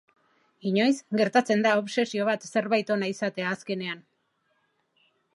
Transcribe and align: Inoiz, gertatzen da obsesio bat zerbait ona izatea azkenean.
Inoiz, 0.67 0.93
gertatzen 1.19 1.59
da 1.65 1.73
obsesio 1.81 2.25
bat 2.29 2.47
zerbait 2.51 2.93
ona 2.95 3.09
izatea 3.15 3.51
azkenean. 3.57 4.01